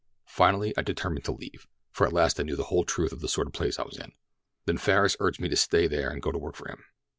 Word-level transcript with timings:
Finally 0.25 0.73
I 0.75 0.81
determined 0.81 1.25
to 1.25 1.31
leave, 1.31 1.67
for 1.91 2.07
at 2.07 2.11
last 2.11 2.39
I 2.39 2.43
knew 2.43 2.55
the 2.55 2.63
whole 2.73 2.83
truth 2.85 3.11
of 3.11 3.19
the 3.19 3.27
sort 3.27 3.45
of 3.45 3.53
place 3.53 3.77
I 3.77 3.83
was 3.83 3.99
in. 3.99 4.13
"Then 4.65 4.79
Farris 4.79 5.15
urged 5.19 5.39
me 5.39 5.47
to 5.49 5.55
stay 5.55 5.85
there 5.85 6.09
and 6.09 6.23
go 6.23 6.31
to 6.31 6.39
work 6.39 6.55
for 6.55 6.69
him. 6.71 6.83